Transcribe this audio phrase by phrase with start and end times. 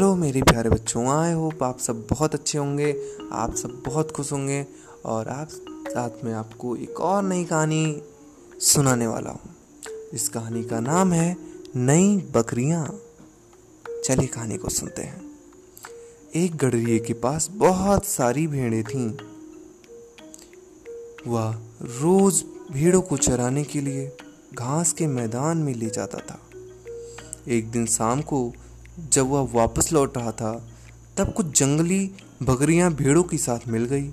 [0.00, 2.94] Hello मेरे प्यारे बच्चों, आई होप आप सब बहुत अच्छे होंगे,
[3.32, 4.66] आप सब बहुत खुश होंगे,
[5.04, 5.48] और आप
[5.88, 8.02] साथ में आपको एक और नई कहानी
[8.60, 9.54] सुनाने वाला हूँ।
[10.14, 11.36] इस कहानी का नाम है
[11.76, 13.00] नई बकरियाँ।
[14.04, 15.30] चलिए कहानी को सुनते हैं।
[16.34, 19.10] एक गडरिए के पास बहुत सारी भेड़ें थीं।
[21.26, 24.16] वह रोज भेड़ों को चराने के लिए
[24.54, 26.40] घास के मैदान में ले जाता था।
[27.48, 28.52] एक दिन शाम को
[29.12, 30.68] जब वह वापस लौट रहा था,
[31.16, 32.10] तब कुछ जंगली
[32.42, 34.12] बकरियाँ भेड़ों के साथ मिल गई।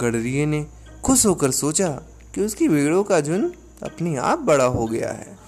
[0.00, 0.66] गडरिए ने
[1.04, 1.88] खुश होकर सोचा
[2.34, 5.38] कि उसकी भेड़ों का झुंड अपने आप बड़ा हो गया है।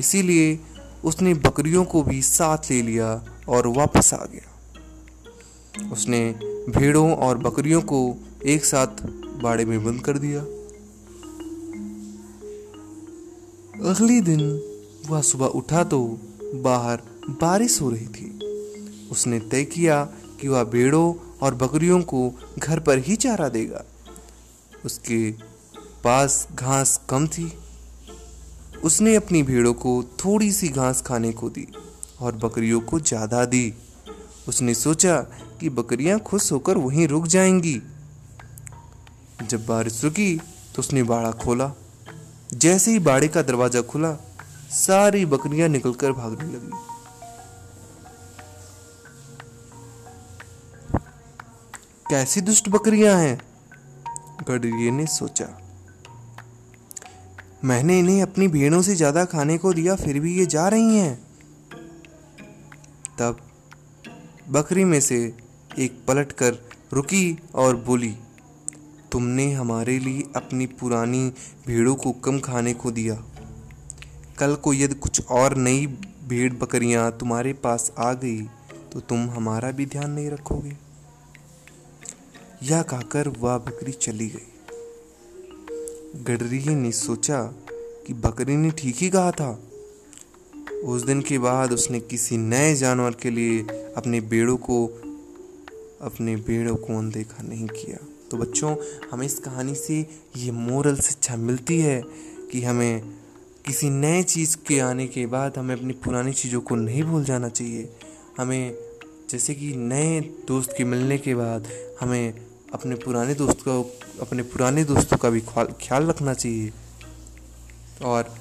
[0.00, 0.60] इसीलिए
[1.04, 6.30] उसने बकरियों को भी साथ ले लिया और वापस आ गया। उसने
[6.68, 8.86] भेड़ों और बकरियों को एक साथ
[9.42, 10.40] बाड़े में बंद कर दिया।
[13.90, 14.62] अगले दिन
[15.06, 16.18] वह सुबह उठा तो
[16.54, 20.04] बाहर बारिश हो रही थी। उसने तय किया
[20.40, 23.84] कि वह भेड़ों और बकरियों को घर पर ही चारा देगा।
[24.84, 25.30] उसके
[26.04, 27.52] पास घास कम थी।
[28.84, 31.66] उसने अपनी भेड़ों को थोड़ी सी घास खाने को दी
[32.20, 33.72] और बकरियों को ज़्यादा दी।
[34.48, 35.20] उसने सोचा
[35.60, 37.80] कि बकरियाँ खुश होकर वहीं रुक जाएँगी।
[39.42, 40.36] जब बारिश रुकी
[40.74, 41.72] तो उसने बाड़ा खोला।
[42.54, 44.12] जैसे ही बाड़े का दरवाज़ा खुला,
[44.70, 46.95] सारी बकरियाँ निकलकर भागने लगी।
[52.10, 53.38] कैसी दुष्ट बकरियाँ हैं?
[54.48, 55.46] गडरिए ने सोचा।
[57.64, 61.14] मैंने इन्हें अपनी भेड़ों से ज़्यादा खाने को दिया, फिर भी ये जा रही हैं।
[63.18, 63.40] तब
[64.50, 65.18] बकरी में से
[65.78, 66.58] एक पलट कर
[66.92, 68.14] रुकी और बोली,
[69.12, 71.28] तुमने हमारे लिए अपनी पुरानी
[71.66, 73.22] भेड़ों को कम खाने को दिया।
[74.38, 75.86] कल को यदि कुछ और नई
[76.28, 78.40] भेड़ बकरियाँ तुम्हारे पास आ गई
[78.92, 80.85] तो तुम हमारा भी ध्यान नहीं रखोगे।
[82.62, 84.52] यह कहकर वह बकरी चली गई।
[86.22, 87.42] गडरी ने सोचा
[88.06, 89.62] कि बकरी ने ठीक ही कहा था।
[90.84, 93.62] उस दिन के बाद उसने किसी नए जानवर के लिए
[93.96, 94.86] अपने बेड़ों को,
[96.00, 98.76] अपने बेड़ों को अनदेखा नहीं किया। तो बच्चों,
[99.10, 100.06] हमें इस कहानी से
[100.36, 102.02] ये मोरल शिक्षा मिलती है
[102.52, 103.14] कि हमें
[103.66, 107.48] किसी नए चीज़ के आने के बाद हमें अपनी पुरानी चीज़ों को नहीं भूल जाना
[107.48, 107.96] चाहिए।
[108.38, 108.85] हमें
[109.30, 111.68] जैसे कि नए दोस्त के मिलने के बाद
[112.00, 112.34] हमें
[112.74, 113.82] अपने पुराने दोस्त को,
[114.20, 116.72] अपने पुराने दोस्तों का भी ख्याल रखना चाहिए।
[118.04, 118.34] और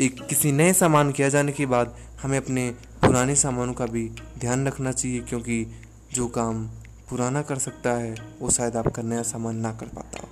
[0.00, 2.68] एक किसी नए सामान किया जाने के बाद हमें अपने
[3.02, 4.08] पुराने सामानों का भी
[4.38, 5.66] ध्यान रखना चाहिए, क्योंकि
[6.14, 6.66] जो काम
[7.10, 10.28] पुराना कर सकता है, वो शायद आपका नया सामान ना कर पाता हो,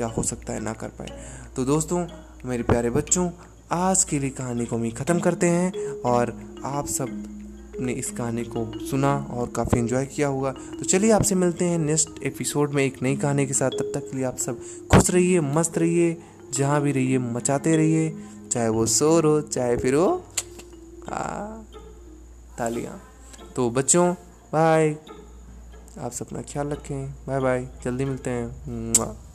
[0.00, 1.20] या हो सकता है ना कर पाए।
[1.56, 2.06] तो दोस्तों,
[2.44, 3.30] मेरे प्यारे बच्चों,
[3.72, 7.08] आज के लिए कहानी को हम ख़त्म करते हैं, और आप सब
[7.80, 11.78] ने इस कहानी को सुना और काफ़ी इन्जॉय किया होगा। तो चलिए आपसे मिलते हैं
[11.78, 14.60] नेक्स्ट एपिसोड में एक नई कहानी के साथ। तब तक के लिए आप सब
[14.92, 16.16] खुश रहिए, मस्त रहिए,
[16.54, 18.16] जहाँ भी रहिए, मचाते रहिए।
[18.52, 20.24] चाहे वो शोर हो, चाहे फिर वो
[22.58, 23.00] तालियाँ।
[23.56, 24.12] तो बच्चों
[24.52, 24.96] बाय
[25.98, 29.31] आप सब अपना ख्याल रखें। बाय बाय जल्दी मिलते हैं।